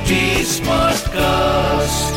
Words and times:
HD 0.00 0.16
Smartcast. 0.44 2.12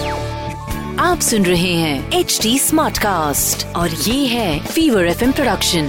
आप 1.00 1.20
सुन 1.22 1.46
रहे 1.46 1.74
हैं 1.74 2.12
एच 2.12 2.40
डी 2.42 2.60
स्मार्ट 2.60 2.98
कास्ट 2.98 3.76
और 3.76 3.90
ये 3.90 4.28
है 4.28 4.66
फीवर 4.66 5.06
एफ़ 5.06 5.24
प्रोडक्शन 5.32 5.88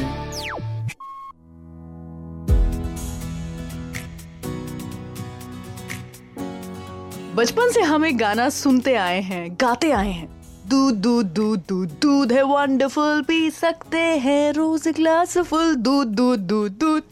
बचपन 7.34 7.70
से 7.70 7.80
हम 7.80 8.06
एक 8.06 8.18
गाना 8.18 8.48
सुनते 8.48 8.94
आए 8.94 9.20
हैं 9.20 9.54
गाते 9.60 9.90
आए 9.90 10.10
हैं। 10.10 10.42
दूध 10.68 10.94
दूध 10.94 11.26
दूध 11.26 11.58
दूध 11.68 11.88
दूध 12.02 12.32
है 12.32 12.42
वंडरफुल 12.42 13.22
पी 13.22 13.50
सकते 13.50 13.98
हैं 13.98 14.52
रोज 14.52 14.88
ग्लास 14.88 15.38
फुल 15.38 15.74
दूध 15.74 16.08
दूध 16.08 16.38
दूध 16.38 16.72
दूध। 16.72 17.02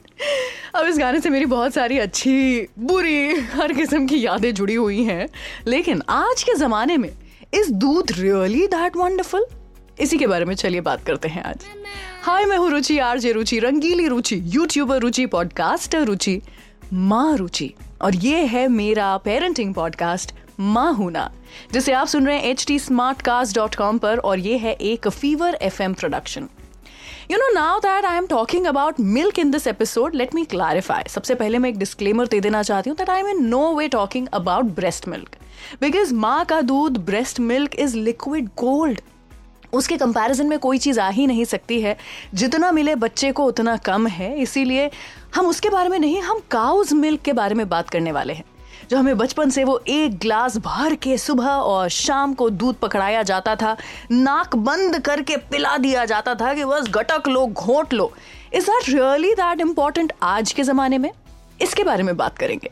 अब 0.74 0.86
इस 0.86 0.98
गाने 0.98 1.20
से 1.20 1.30
मेरी 1.30 1.46
बहुत 1.46 1.74
सारी 1.74 1.98
अच्छी, 1.98 2.68
बुरी, 2.78 3.34
हर 3.54 3.72
किस्म 3.72 4.06
की 4.06 4.24
यादें 4.26 4.52
जुड़ी 4.54 4.74
हुई 4.74 5.02
हैं। 5.04 5.28
लेकिन 5.66 6.02
आज 6.08 6.42
के 6.42 6.54
ज़माने 6.54 6.96
में, 6.96 7.10
इस 7.54 7.70
दूध 7.70 8.12
रियली 8.12 8.66
दैट 8.66 8.96
वंडरफुल 8.96 9.46
इसी 10.00 10.18
के 10.18 10.26
बारे 10.26 10.44
में 10.44 10.54
चलिए 10.54 10.80
बात 10.80 11.04
करते 11.04 11.28
हैं 11.28 11.42
आज। 11.42 11.64
हाय, 12.22 12.44
मैं 12.44 12.56
हूँ 12.56 12.70
रुचि 12.70 12.98
आर 12.98 13.18
जे 13.18 13.32
रुचि, 13.32 13.58
रंगीली 13.58 14.06
रुचि 14.08 14.40
यूट्यूबर 14.44 15.00
रुचि 15.00 15.26
पॉडकास्टर 15.26 16.04
रुचि, 16.04 16.40
माँ 16.92 17.36
रुचि। 17.36 17.72
और 18.02 18.14
ये 18.14 18.44
है 18.44 18.66
मेरा 18.68 19.16
पेरेंटिंग 19.16 19.74
पॉडकास्ट 19.74 20.34
माँ 20.60 20.92
हूना 20.94 21.30
जिसे 21.72 21.92
आप 21.92 22.06
सुन 22.06 22.26
रहे 22.26 22.36
हैं 22.36 22.44
एच 22.44 22.64
टी 22.66 22.78
पर, 22.90 24.18
और 24.18 24.38
ये 24.38 24.56
है 24.56 24.72
एक 24.72 25.08
fever 25.08 25.58
F 25.62 25.82
M 25.82 25.94
production 25.94 26.48
you 27.32 27.38
know 27.38 27.48
now 27.52 27.78
that 27.78 28.04
I 28.04 28.16
am 28.16 28.26
talking 28.26 28.66
about 28.66 28.94
milk 29.00 29.38
in 29.38 29.50
this 29.50 29.66
episode 29.66 30.14
let 30.14 30.34
me 30.34 30.44
clarify 30.44 31.02
सबसे 31.08 31.34
पहले 31.34 31.58
मैं 31.58 31.68
एक 31.70 31.78
डिस्क्लेमर 31.78 32.26
दे 32.26 32.40
देना 32.40 32.62
चाहती 32.62 32.90
हूँ 32.90 32.96
that 32.96 33.10
I 33.10 33.20
am 33.20 33.28
in 33.28 33.44
no 33.44 33.74
way 33.74 33.88
talking 33.88 34.26
about 34.32 34.64
breast 34.64 35.08
milk 35.08 35.36
because 35.80 36.14
माँ 36.14 36.44
का 36.44 36.60
दूध 36.60 36.98
breast 36.98 37.40
milk 37.40 37.74
is 37.74 37.96
liquid 37.96 38.46
gold 38.46 39.00
उसके 39.72 39.96
कंपैरिजन 39.96 40.46
में 40.46 40.58
कोई 40.58 40.78
चीज़ 40.78 41.00
आ 41.00 41.08
ही 41.08 41.26
नहीं 41.26 41.44
सकती 41.44 41.80
है। 41.80 41.96
जितना 42.34 42.72
मिले 42.72 42.94
बच्चे 42.94 43.32
को 43.32 43.44
उतना 43.44 43.76
कम 43.76 44.06
है। 44.06 44.38
इसीलिए 44.38 44.90
हम 45.34 45.46
उसके 45.46 45.68
बारे 45.68 45.88
में 45.88 45.98
नहीं, 45.98 46.20
हम 46.22 46.40
काउज 46.50 46.92
मिल्क 46.92 47.20
के 47.20 47.32
बारे 47.32 47.54
में 47.54 47.68
बात 47.68 47.90
करने 47.90 48.12
वाले 48.12 48.32
हैं। 48.32 48.44
जो 48.90 48.96
हमें 48.96 49.18
बचपन 49.18 49.50
से 49.50 49.64
वो 49.64 49.80
एक 49.88 50.18
ग्लास 50.18 50.56
भर 50.56 50.94
के 50.94 51.18
सुबह 51.18 51.48
और 51.48 51.88
शाम 51.88 52.34
को 52.34 52.50
दूध 52.50 52.76
पकड़ाया 52.76 53.22
जाता 53.22 53.56
था, 53.56 53.76
नाक 54.10 54.56
बंद 54.56 54.98
करके 54.98 55.36
पिला 55.36 55.76
दिया 55.76 56.04
जाता 56.04 56.34
था 56.34 56.54
कि 56.54 56.64
बस 56.64 56.88
गटक 56.90 57.28
लो, 57.28 57.46
घोट 57.46 57.92
लो। 57.92 58.12
Is 58.52 58.70
that 58.70 58.88
really 58.88 59.34
that 59.34 59.60
important 59.60 60.12
आज 60.22 60.52
के 60.52 60.62
ज़माने 60.62 60.98
में? 60.98 61.10
इसके 61.60 61.84
बारे 61.84 62.02
में 62.02 62.16
बात 62.16 62.38
करेंगे। 62.38 62.70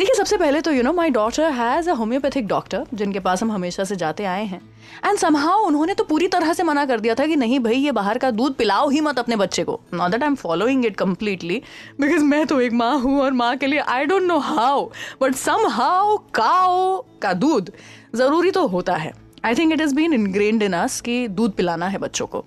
देखिए, 0.00 0.14
सबसे 0.14 0.36
पहले 0.36 0.60
तो 0.60 0.72
you 0.72 0.82
know 0.82 0.92
my 0.92 1.10
daughter 1.10 1.50
has 1.52 1.88
a 1.90 1.92
homeopathic 1.94 2.46
doctor 2.48 2.84
जिनके 2.94 3.20
पास 3.20 3.42
हम 3.42 3.50
हमेशा 3.52 3.84
से 3.84 3.96
जाते 3.96 4.24
आए 4.24 4.44
हैं। 4.44 4.60
एंड 5.06 5.18
समहाउ 5.18 5.66
उन्होंने 5.66 5.94
तो 5.94 6.04
पूरी 6.04 6.28
तरह 6.28 6.52
से 6.52 6.62
मना 6.62 6.84
कर 6.86 7.00
दिया 7.00 7.14
था 7.14 7.26
कि 7.26 7.36
नहीं 7.36 7.58
भाई, 7.60 7.74
ये 7.74 7.92
बाहर 7.92 8.18
का 8.18 8.30
दूध 8.30 8.54
पिलाओ 8.56 8.88
ही 8.88 9.00
मत 9.00 9.18
अपने 9.18 9.36
बच्चे 9.36 9.64
को। 9.64 9.78
Not 9.94 10.10
that 10.10 10.22
I 10.22 10.28
am 10.28 10.34
following 10.34 10.86
it 10.86 10.96
completely 10.96 11.62
because 12.00 12.24
मैं 12.24 12.44
तो 12.46 12.60
एक 12.60 12.72
माँ 12.72 12.98
हूँ 13.00 13.20
और 13.20 13.32
माँ 13.32 13.56
के 13.56 13.66
लिए 13.66 13.78
I 13.78 14.04
don't 14.04 14.22
know 14.22 14.38
how 14.38 14.88
but 15.22 15.34
somehow 15.70 16.16
काओ 16.34 17.04
का 17.22 17.32
दूध 17.34 17.70
ज़रूरी 18.14 18.50
तो 18.50 18.66
होता 18.68 18.96
है। 18.96 19.12
I 19.44 19.54
think 19.54 19.72
it 19.72 19.80
is 19.80 19.94
been 19.94 20.14
ingrained 20.14 20.62
in 20.62 20.72
us 20.76 21.00
कि 21.00 21.26
दूध 21.30 21.52
पिलाना 21.56 21.88
है 21.88 21.98
बच्चों 21.98 22.26
को। 22.26 22.44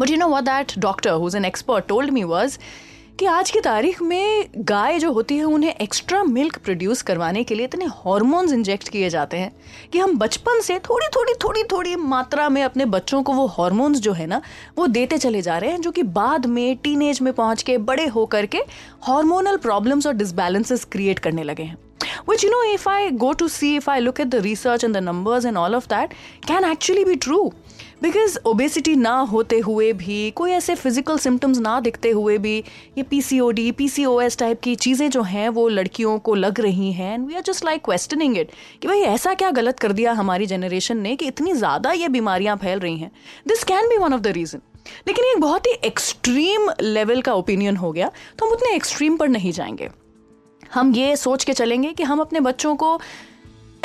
But 0.00 0.10
you 0.10 0.16
know 0.16 0.28
what 0.28 0.44
that 0.44 0.78
doctor 0.78 1.10
who's 1.12 1.36
an 1.36 1.44
expert 1.44 1.86
told 1.88 2.10
me 2.10 2.24
was 2.24 2.58
कि 3.18 3.26
आज 3.26 3.50
की 3.50 3.60
तारीख 3.60 4.02
में 4.02 4.48
गाय 4.56 4.98
जो 4.98 5.12
होती 5.12 5.36
है, 5.36 5.44
उन्हें 5.44 5.74
एक्स्ट्रा 5.74 6.24
मिल्क 6.24 6.58
प्रोड्यूस 6.58 7.02
करवाने 7.02 7.44
के 7.44 7.54
लिए 7.54 7.66
इतने 7.66 7.84
हॉर्मोन्स 7.84 8.52
इंजेक्ट 8.52 8.88
किए 8.88 9.10
जाते 9.10 9.36
हैं 9.36 9.52
कि 9.92 9.98
हम 9.98 10.18
बचपन 10.18 10.60
से 10.60 10.78
थोड़ी 10.78 11.06
थोड़ी 11.06 11.32
थोड़ी 11.44 11.62
थोड़ी 11.62 11.96
मात्रा 11.96 12.48
में 12.48 12.62
अपने 12.62 12.84
बच्चों 12.84 13.22
को 13.22 13.32
वो 13.32 13.46
हॉर्मोन्स 13.46 13.98
जो 13.98 14.12
है 14.12 14.26
ना, 14.26 14.42
वो 14.78 14.86
देते 14.86 15.18
चले 15.18 15.42
जा 15.42 15.58
रहे 15.58 15.70
हैं, 15.70 15.80
जो 15.80 15.90
कि 15.90 16.02
बाद 16.02 16.46
में 16.46 16.76
टीनेज 16.76 17.20
में 17.20 17.32
पहुँच 17.32 17.62
के, 17.62 17.78
बड़े 17.78 18.06
होकर 18.06 18.46
के 18.46 18.58
हॉर्मोनल 19.08 19.56
प्रॉब्लम्स 19.56 20.06
और 20.06 20.12
डिसबैलेंसेस 20.12 20.84
क्रिएट 20.84 21.18
करने 21.18 21.42
लगे 21.42 21.62
हैं। 21.62 21.76
Which, 22.28 22.42
you 22.44 22.50
know, 22.50 22.62
if 22.74 22.86
i 22.86 23.10
go 23.10 23.32
to 23.32 23.48
see, 23.48 23.70
if 23.76 23.88
i 23.88 23.98
look 23.98 24.20
at 24.20 24.30
the 24.30 24.40
research 24.40 24.84
and 24.84 24.94
the 24.94 25.00
numbers 25.00 25.44
and 25.44 25.58
all 25.58 25.74
of 25.74 25.88
that, 25.88 26.12
can 26.48 26.64
actually 26.64 27.04
be 27.04 27.16
true 27.16 27.52
because 28.02 28.36
obesity 28.46 28.94
ना 28.96 29.12
होते 29.20 29.58
हुए 29.58 29.92
भी, 29.92 30.30
कोई 30.30 30.50
ऐसे 30.50 30.74
फ़िज़िकल 30.74 31.18
सिम्टम्स 31.18 31.58
ना 31.58 31.78
दिखते 31.80 32.10
हुए 32.10 32.36
भी, 32.38 32.58
ये 32.98 33.02
P 33.02 33.20
C 33.22 33.38
O 33.40 33.50
D 33.50 33.70
P 33.72 33.88
C 33.88 34.04
O 34.04 34.20
S 34.20 34.36
type 34.38 34.60
की 34.60 34.74
चीज़ें 34.74 35.08
जो 35.10 35.22
हैं, 35.22 35.48
वो 35.48 35.66
लड़कियों 35.68 36.18
को 36.18 36.34
लग 36.34 36.60
रही 36.60 36.92
हैं 36.92 37.12
and 37.14 37.26
we 37.26 37.34
are 37.34 37.42
just 37.42 37.64
like 37.64 37.84
questioning 37.84 38.36
it 38.38 38.50
कि 38.82 38.88
भाई 38.88 39.00
ऐसा 39.00 39.34
क्या 39.34 39.50
गलत 39.50 39.78
कर 39.78 39.92
दिया 39.92 40.12
हमारी 40.12 40.46
जनरेशन 40.46 40.98
ने 40.98 41.16
कि 41.16 41.26
इतनी 41.26 41.52
ज़्यादा 41.52 41.92
ये 41.92 42.08
बीमारियाँ 42.08 42.56
फैल 42.56 42.78
रही 42.78 42.96
हैं। 42.98 43.10
This 43.48 43.64
can 43.64 43.88
be 43.88 43.96
one 43.96 44.14
of 44.14 44.20
the 44.20 44.26
reason 44.26 44.60
लेकिन 45.08 45.24
ये 45.24 45.34
बहुत 45.34 45.66
ही 45.66 45.72
एक्सट्रीम 45.84 46.70
लेवल 46.80 47.22
का 47.22 47.34
ओपिनियन 47.34 47.76
हो 47.76 47.92
गया 47.92 48.10
तो 48.38 48.46
हम 48.46 48.52
उतने 48.52 48.74
एक्सट्रीम 48.76 49.16
पर 49.16 49.28
नहीं 49.28 49.52
जाएँगे। 49.52 49.88
हम 50.74 50.92
ये 50.94 51.16
सोच 51.16 51.44
के 51.44 51.52
चलेंगे 51.52 51.92
कि 51.92 52.02
हम 52.02 52.20
अपने 52.20 52.40
बच्चों 52.40 52.74
को 52.76 52.98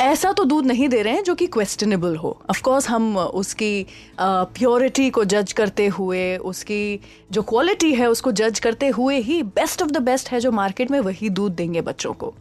ऐसा 0.00 0.32
तो 0.32 0.44
दूध 0.44 0.66
नहीं 0.66 0.88
दे 0.88 1.02
रहे 1.02 1.14
हैं 1.14 1.22
जो 1.24 1.34
कि 1.34 1.46
क्वेश्चनेबल 1.46 2.16
हो। 2.16 2.40
ऑफ़ 2.50 2.62
कोर्स 2.62 2.88
हम 2.88 3.16
उसकी 3.18 3.86
प्योरिटी 4.20 5.10
को 5.10 5.24
जज 5.24 5.52
करते 5.52 5.86
हुए, 5.86 6.36
उसकी 6.36 7.00
जो 7.32 7.42
क्वालिटी 7.42 7.92
है, 7.94 8.10
उसको 8.10 8.32
जज 8.32 8.58
करते 8.58 8.88
हुए 8.88 9.18
ही 9.18 9.42
बेस्ट 9.42 9.82
ऑफ़ 9.82 9.90
द 9.90 9.96
बेस्ट 9.96 10.28
है 10.28 10.40
जो 10.40 10.52
मार्केट 10.52 10.90
में, 10.90 11.00
वही 11.00 11.28
दूध 11.28 11.54
देंगे 11.54 11.80
बच्चों 11.80 12.12
को। 12.12 12.34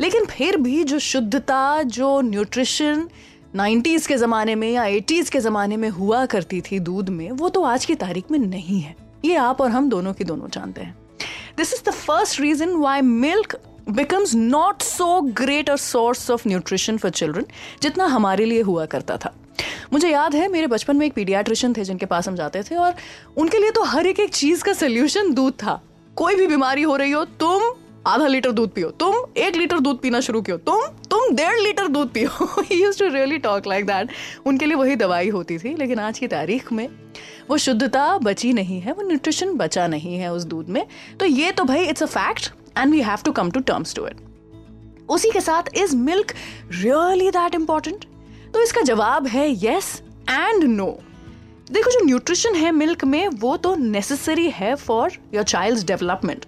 लेकिन 0.00 0.24
फिर 0.24 0.56
भी 0.56 0.84
जो 0.84 0.98
शुद्धता, 0.98 1.82
जो 1.82 2.20
न्यूट्रिशन 2.20 3.08
90s 3.56 4.06
के 4.06 4.16
ज़माने 4.16 4.54
में 4.54 4.70
या 4.72 4.82
80s 4.82 5.28
के 5.30 5.40
ज़माने 5.40 5.76
में 5.76 5.88
हुआ 5.88 6.26
करती 6.26 6.60
थी 6.60 6.78
दूध 6.78 7.08
में, 7.08 7.30
वो 7.30 7.48
तो 7.48 7.62
आज 7.62 7.84
की 7.84 7.94
तारीख 7.94 8.30
में 8.30 8.38
नहीं 8.38 8.80
है। 8.80 8.96
ये 9.24 9.34
आप 9.34 9.60
और 9.60 9.70
हम 9.70 9.88
दोनों 9.88 10.12
की 10.12 10.24
दोनों 10.24 10.48
जानते 10.48 10.80
हैं। 10.80 10.96
This 11.56 11.74
is 11.74 11.90
the 11.90 11.92
first 11.92 12.40
reason 12.40 12.70
why 12.70 13.00
milk 13.00 13.60
becomes 13.90 14.34
not 14.34 14.82
so 14.82 15.20
great 15.34 15.70
a 15.70 15.74
source 15.76 16.30
of 16.30 16.42
nutrition 16.48 16.96
for 16.98 17.10
children 17.10 17.44
जितना 17.82 18.06
हमारे 18.06 18.44
लिए 18.44 18.62
हुआ 18.62 18.84
करता 18.86 19.16
था। 19.16 19.32
मुझे 19.92 20.08
याद 20.08 20.34
है, 20.34 20.48
मेरे 20.48 20.66
बचपन 20.66 20.96
में 20.96 21.06
एक 21.06 21.12
पीडियाट्रिशियन 21.12 21.74
थे 21.76 21.84
जिनके 21.84 22.06
पास 22.06 22.28
हम 22.28 22.34
जाते 22.34 22.62
थे 22.62 22.74
और 22.74 22.94
उनके 23.36 23.58
लिए 23.58 23.70
तो 23.70 23.82
हर 23.84 24.06
एक 24.06 24.20
एक 24.20 24.34
चीज़ 24.34 24.64
का 24.64 24.72
सोल्यूशन 24.72 25.32
दूध 25.34 25.52
था। 25.54 25.80
कोई 26.16 26.34
भी 26.34 26.46
बीमारी 26.46 26.82
हो 26.82 26.96
रही 26.96 27.10
हो, 27.10 27.24
तुम 27.24 27.62
आधा 28.06 28.26
लीटर 28.26 28.52
दूध 28.52 28.72
पियो, 28.72 28.90
तुम 28.90 29.14
एक 29.36 29.56
लीटर 29.56 29.78
दूध 29.78 30.00
पीना 30.00 30.20
शुरू 30.20 30.42
कियो, 30.42 30.56
तुम 30.58 30.86
तुम 31.10 31.34
डेढ़ 31.36 31.58
लीटर 31.60 31.88
दूध 31.88 32.12
पियो। 32.12 32.64
Use 32.72 32.98
to 32.98 33.08
really 33.08 33.38
talk 33.38 33.66
like 33.66 33.86
that 33.86 34.10
उनके 34.46 34.66
लिए 34.66 34.76
वही 34.76 34.96
दवाई 34.96 35.28
होती 35.28 35.58
थी, 35.58 35.74
लेकिन 35.74 35.98
आज 35.98 36.18
की 36.18 36.28
तारीख 36.28 36.72
में 36.72 36.88
वो 37.50 37.56
शुद्धता 37.58 38.06
बची 38.18 38.52
नहीं 38.52 38.80
है, 38.80 38.92
वो 38.92 39.02
न्यूट्रिशन 39.02 39.54
बचा 39.56 39.86
नहीं 39.86 40.16
है 40.18 40.32
उस 40.32 40.44
दूध 40.44 40.68
में। 40.68 40.84
तो 41.20 41.26
ये 41.26 41.52
तो 41.52 41.64
भाई 41.64 41.84
it's 41.84 42.02
a 42.02 42.06
fact 42.06 42.50
and 42.78 42.92
we 42.92 43.00
have 43.02 43.18
to 43.24 43.32
come 43.32 43.50
to 43.50 43.60
terms 43.60 43.94
to 43.94 44.06
it 44.06 44.16
उसी 45.08 45.30
के 45.30 45.40
साथ 45.40 45.62
is 45.74 45.96
milk 45.96 46.32
really 46.72 47.30
that 47.30 47.54
important 47.54 48.04
तो 48.54 48.62
इसका 48.62 48.80
जवाब 48.82 49.26
है 49.26 49.50
यस 49.64 50.02
एंड 50.30 50.64
नो 50.64 50.98
देखो, 51.70 51.90
जो 51.90 52.04
न्यूट्रिशन 52.04 52.54
है 52.54 52.70
मिल्क 52.72 53.04
में, 53.04 53.28
वो 53.28 53.56
तो 53.56 53.74
नेसेसरी 53.74 54.48
है 54.50 54.74
फॉर 54.74 55.12
योर 55.34 55.44
चाइल्ड 55.44 55.86
डेवलपमेंट 55.86 56.44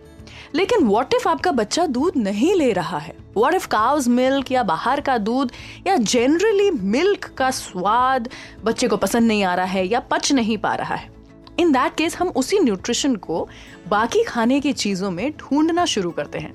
लेकिन 0.54 0.84
वॉट 0.84 1.14
इफ़ 1.14 1.28
आपका 1.28 1.50
बच्चा 1.52 1.84
दूध 1.86 2.16
नहीं 2.16 2.54
ले 2.54 2.72
रहा 2.72 2.98
है? 2.98 3.14
वॉट 3.36 3.54
इफ़ 3.54 3.66
काउज 3.68 4.08
मिल्क 4.08 4.52
या 4.52 4.62
बाहर 4.62 5.00
का 5.00 5.18
दूध 5.18 5.52
या 5.86 5.96
जनरली 5.96 6.70
मिल्क 6.70 7.24
का 7.36 7.50
स्वाद 7.50 8.28
बच्चे 8.64 8.88
को 8.88 8.96
पसंद 8.96 9.28
नहीं 9.28 9.44
आ 9.44 9.54
रहा 9.54 9.66
है 9.66 9.86
या 9.86 10.00
पच 10.00 10.32
नहीं 10.32 10.58
पा 10.58 10.74
रहा 10.74 10.94
है? 10.94 11.10
इन 11.60 11.72
दैट 11.72 11.94
केस 11.94 12.16
हम 12.16 12.28
उसी 12.36 12.58
न्यूट्रिशन 12.58 13.16
को 13.16 13.48
बाकी 13.88 14.22
खाने 14.24 14.60
की 14.60 14.72
चीज़ों 14.74 15.10
में 15.10 15.30
ढूंढना 15.32 15.84
शुरू 15.84 16.10
करते 16.10 16.38
हैं। 16.38 16.54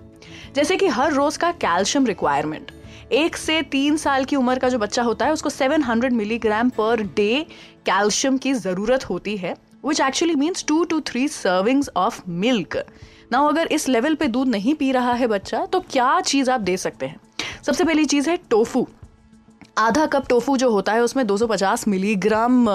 जैसे 0.56 0.76
कि 0.76 0.88
हर 0.88 1.14
रोज 1.14 1.38
का 1.38 1.52
कैल्शियम 1.52 2.06
रिक्वायरमेंट 2.06 2.72
एक 3.14 3.36
से 3.38 3.62
तीन 3.62 3.98
साल 3.98 4.26
की 4.26 4.36
उम्र 4.36 4.60
का 4.60 4.70
जो 4.70 4.78
बच्चा 4.80 5.04
होता 5.04 5.26
है, 5.26 5.34
उसको 5.34 5.50
700 5.50 6.14
मिलीग्राम 6.14 6.70
पर 6.70 7.02
डे 7.16 7.46
कैल्शियम 7.86 8.38
की 8.38 8.54
ज़रूरत 8.54 9.10
होती 9.10 9.36
है 9.38 9.56
which 9.86 10.00
actually 10.02 10.36
means 10.36 10.66
two 10.68 10.84
to 10.84 11.00
three 11.02 11.28
servings 11.28 11.90
of 11.98 12.22
milk 12.28 12.78
ना 13.32 13.40
अगर 13.40 13.68
इस 13.68 13.88
लेवल 13.90 14.16
पे 14.16 14.28
दूध 14.28 14.48
नहीं 14.48 14.74
पी 14.74 14.92
रहा 14.92 15.14
है 15.14 15.28
बच्चा 15.28 15.66
तो 15.66 15.80
क्या 15.82 16.20
चीज़ 16.22 16.52
आप 16.52 16.62
दे 16.62 16.78
सकते 16.78 17.06
हैं? 17.06 17.20
सबसे 17.64 17.84
पहली 17.84 18.06
चीज़ 18.06 18.30
है 18.30 18.38
टोफू 18.50 18.88
आधा 19.78 20.06
कप 20.06 20.28
टोफू 20.28 20.58
जो 20.58 20.70
होता 20.72 20.94
है, 20.94 21.02
उसमें 21.02 21.26
250 21.28 21.88
मिलीग्राम 21.88 22.66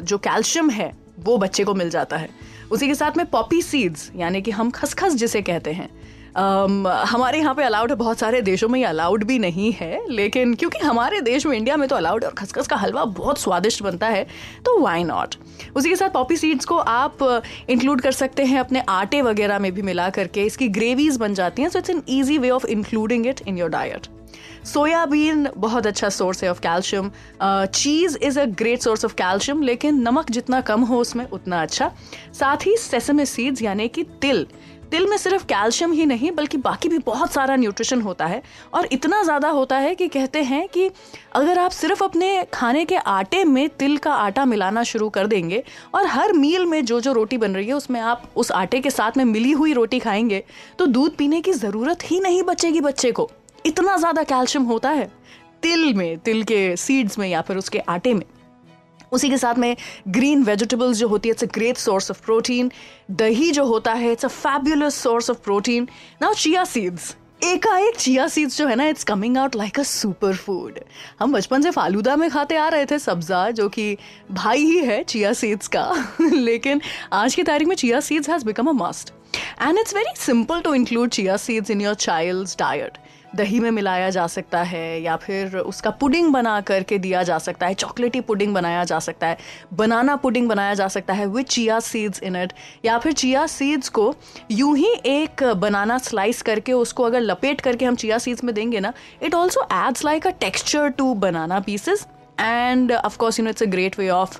जो 0.00 0.18
कैल्शियम 0.18 0.70
है 0.70 0.92
वो 1.18 1.36
बच्चे 1.38 1.64
को 1.64 1.74
मिल 1.74 1.90
जाता 1.90 2.16
है। 2.16 2.28
उसी 2.72 2.86
के 2.86 2.94
साथ 2.94 3.16
में 3.16 3.26
पॉपी 3.26 3.62
सीड्स 3.62 4.10
यानी 4.16 4.42
कि 4.42 4.50
हम 4.50 4.70
खसखस 4.70 5.14
जिसे 5.14 5.42
कहते 5.42 5.72
हैं। 5.72 5.88
Um, 6.34 6.86
हमारे 6.86 7.38
यहाँ 7.38 7.54
पे 7.54 7.62
अलाउड 7.62 7.90
है 7.90 7.96
बहुत 7.96 8.18
सारे 8.18 8.40
देशों 8.42 8.68
में 8.68 8.78
ये 8.80 8.86
अलाउड 8.86 9.24
भी 9.24 9.38
नहीं 9.38 9.70
है 9.72 10.00
लेकिन 10.10 10.54
क्योंकि 10.54 10.78
हमारे 10.78 11.20
देश 11.20 11.46
में 11.46 11.56
इंडिया 11.56 11.76
में 11.76 11.88
तो 11.88 11.96
अलाउड 11.96 12.24
और 12.24 12.30
खसखस 12.30 12.66
का 12.66 12.76
हलवा 12.76 13.04
बहुत 13.04 13.40
स्वादिष्ट 13.40 13.82
बनता 13.82 14.06
है 14.06 14.24
तो 14.64 14.78
वाई 14.80 15.04
नॉट 15.04 15.34
उसी 15.76 15.88
के 15.88 15.96
साथ 15.96 16.10
पॉपी 16.10 16.36
सीड्स 16.36 16.64
को 16.64 16.76
आप 16.76 17.22
इंक्लूड 17.70 18.00
कर 18.00 18.12
सकते 18.12 18.44
हैं 18.44 18.58
अपने 18.60 18.82
आटे 18.88 19.22
वगैरह 19.22 19.58
में 19.58 19.70
भी 19.72 19.82
मिला 19.82 20.08
करके 20.10 20.42
इसकी 20.42 20.68
ग्रेवीज 20.68 21.16
बन 21.16 21.34
जाती 21.34 21.62
हैं 21.62 21.68
so 21.68 21.78
it's 21.78 21.90
an 21.90 22.02
easy 22.08 22.38
way 22.38 22.50
of 22.50 22.66
including 22.66 23.26
it 23.26 23.40
in 23.48 23.58
your 23.58 23.70
diet 23.70 24.06
soybean 24.64 25.48
बहुत 25.56 25.86
अच्छा 25.86 26.08
सोर्स 26.08 26.42
है 26.44 26.50
of 26.50 26.60
calcium 26.60 27.10
cheese 27.42 28.16
is 28.18 28.38
a 28.40 28.44
great 28.58 28.82
source 28.82 29.04
of 29.04 29.14
calcium 29.14 29.62
लेकिन 29.62 30.00
नमक 30.02 30.30
जितना 30.30 30.60
कम 30.62 30.82
हो 30.82 31.00
उसमें 31.00 31.28
उतना 31.28 31.62
अच्छा. 31.62 31.90
साथ 32.34 32.66
ही 32.66 32.76
सेसमे 32.76 33.26
सीड्स 33.26 33.62
यानी 33.62 33.88
कि 33.88 34.02
तिल. 34.22 34.46
तिल 34.90 35.06
में 35.10 35.16
सिर्फ़ 35.16 35.44
कैल्शियम 35.46 35.92
ही 35.92 36.06
नहीं, 36.06 36.30
बल्कि 36.30 36.56
बाकी 36.58 36.88
भी 36.88 36.98
बहुत 36.98 37.32
सारा 37.32 37.56
न्यूट्रिशन 37.56 38.00
होता 38.02 38.26
है. 38.26 38.42
और 38.74 38.88
इतना 38.92 39.22
ज़्यादा 39.22 39.48
होता 39.48 39.76
है 39.76 39.94
कि 39.94 40.08
कहते 40.08 40.42
हैं 40.42 40.66
कि 40.68 40.90
अगर 41.34 41.58
आप 41.58 41.70
सिर्फ़ 41.70 42.04
अपने 42.04 42.44
खाने 42.54 42.84
के 42.84 42.96
आटे 42.96 43.44
में 43.44 43.68
तिल 43.68 43.96
का 43.98 44.12
आटा 44.14 44.44
मिलाना 44.44 44.82
शुरू 44.82 45.08
कर 45.08 45.26
देंगे 45.26 45.62
और 45.94 46.06
हर 46.06 46.32
मील 46.32 46.66
में 46.66 46.84
जो 46.84 47.00
जो 47.00 47.12
रोटी 47.12 47.38
बन 47.38 47.54
रही 47.54 47.66
है, 47.66 47.74
उसमें 47.74 48.00
आप 48.00 48.28
उस 48.36 48.52
आटे 48.52 48.80
के 48.80 48.90
साथ 48.90 49.16
में 49.16 49.24
मिली 49.24 49.52
हुई 49.52 49.72
रोटी 49.72 49.98
खाएँगे 49.98 50.44
तो 50.78 50.86
दूध 50.86 51.16
पीने 51.16 51.40
की 51.40 51.52
ज़रूरत 51.54 52.10
ही 52.10 52.20
नहीं 52.20 52.42
बचेगी 52.42 52.80
बच्चे 52.80 53.12
को. 53.12 53.30
इतना 53.64 53.96
ज़्यादा 53.96 54.22
कैल्शियम 54.22 54.64
होता 54.64 54.90
है 54.90 55.10
तिल 55.62 55.92
में, 55.94 56.18
तिल 56.18 56.42
के 56.44 56.76
सीड्स 56.76 57.18
में 57.18 57.28
या 57.28 57.40
फिर 57.40 57.56
उसके 57.56 57.78
आटे 57.78 58.14
में। 58.14 58.24
उसी 59.12 59.28
के 59.30 59.36
साथ 59.38 59.54
में 59.54 59.76
ग्रीन 60.08 60.42
वेजिटेबल्स 60.42 60.96
जो 60.96 61.08
होती 61.08 61.28
है 61.28 61.32
it's 61.32 61.44
a 61.44 61.46
great 61.54 61.76
source 61.76 62.10
of 62.10 62.22
protein 62.24 62.70
दही 63.10 63.50
जो 63.50 63.64
होता 63.64 63.92
है 63.92 64.12
it's 64.12 64.24
a 64.24 64.28
fabulous 64.28 64.94
source 64.94 65.30
of 65.30 65.38
protein 65.38 65.88
now 66.22 66.34
chia 66.34 66.64
seeds 66.64 67.14
एकाएक 67.44 67.96
चिया 67.96 68.26
सीड्स 68.28 68.56
जो 68.58 68.66
है 68.66 68.74
ना 68.76 68.86
it's 68.86 69.04
coming 69.04 69.36
out 69.38 69.56
like 69.56 69.78
a 69.80 69.82
super 69.82 70.36
food 70.36 70.78
हम 71.20 71.32
बचपन 71.32 71.62
से 71.62 71.70
फालूदा 71.70 72.16
में 72.16 72.28
खाते 72.30 72.56
आ 72.56 72.68
रहे 72.68 72.86
थे 72.86 72.98
सब्जा, 72.98 73.50
जो 73.50 73.68
कि 73.68 73.96
भाई 74.32 74.64
ही 74.64 74.78
है 74.78 75.02
चिया 75.04 75.32
सीड्स 75.32 75.68
का। 75.68 76.06
लेकिन 76.32 76.80
आज 77.12 77.34
की 77.34 77.42
तारीख 77.42 77.68
में 77.68 77.76
chia 77.76 78.00
seeds 78.00 78.30
has 78.30 78.44
become 78.44 78.68
a 78.68 78.72
must 78.72 79.12
and 79.62 79.78
it's 79.78 79.94
very 79.94 80.20
simple 80.20 80.60
to 80.60 80.74
include 80.74 81.10
chia 81.10 81.36
seeds 81.36 81.70
in 81.70 81.80
your 81.80 81.94
child's 81.94 82.56
diet 82.58 82.98
दही 83.34 83.60
में 83.60 83.70
मिलाया 83.70 84.10
जा 84.10 84.26
सकता 84.26 84.62
है 84.62 85.00
या 85.02 85.16
फिर 85.16 85.56
उसका 85.56 85.90
पुडिंग 85.90 86.32
बना 86.32 86.60
करके 86.60 86.98
दिया 86.98 87.22
जा 87.22 87.38
सकता 87.38 87.66
है, 87.66 87.74
चॉकलेटी 87.74 88.20
पुडिंग 88.20 88.54
बनाया 88.54 88.84
जा 88.84 88.98
सकता 88.98 89.26
है, 89.26 89.38
बनाना 89.74 90.16
पुडिंग 90.16 90.48
बनाया 90.48 90.74
जा 90.74 90.88
सकता 90.88 91.14
है 91.14 91.26
with 91.26 91.44
chia 91.44 91.78
seeds 91.80 92.22
in 92.22 92.36
it 92.36 92.52
या 92.84 92.98
फिर 92.98 93.12
चिया 93.12 93.46
सीड्स 93.46 93.88
को 93.88 94.14
यूँ 94.50 94.76
ही 94.76 94.92
एक 95.06 95.44
बनाना 95.56 95.98
स्लाइस 95.98 96.42
करके 96.42 96.72
उसको 96.72 97.02
अगर 97.02 97.20
लपेट 97.20 97.60
करके 97.60 97.84
हम 97.84 97.96
चिया 97.96 98.18
सीड्स 98.18 98.44
में 98.44 98.54
देंगे 98.54 98.80
ना 98.80 98.92
it 99.22 99.34
also 99.34 99.66
adds 99.72 100.04
like 100.04 100.26
a 100.26 100.30
texture 100.40 100.88
to 100.88 101.14
banana 101.14 101.60
pieces 101.60 102.06
and 102.40 102.92
of course 102.92 103.38
you 103.38 103.44
know 103.44 103.50
it's 103.50 103.62
a 103.62 103.66
great 103.66 103.98
way 103.98 104.08
of 104.10 104.38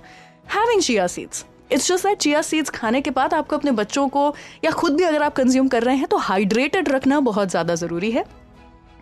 having 0.54 0.82
chia 0.82 1.06
seeds 1.06 1.44
it's 1.72 1.88
just 1.88 2.06
that 2.06 2.18
chia 2.18 2.40
seeds 2.42 2.70
खाने 2.70 3.00
के 3.00 3.10
बाद 3.10 3.34
आपको 3.34 3.56
अपने 3.56 3.70
बच्चों 3.72 4.08
को 4.08 4.34
या 4.64 4.70
खुद 4.70 4.96
भी 4.96 5.04
अगर 5.04 5.22
आप 5.22 5.36
कंज्यूम 5.36 5.68
कर 5.68 5.82
रहे 5.82 5.96
हैं 5.96 6.06
तो 6.06 6.16
हाइड्रेटेड 6.16 6.88
रखना 6.88 7.20
बहुत 7.20 7.50
ज़्यादा 7.50 7.74
ज़रूरी 7.74 8.10
है। 8.10 8.24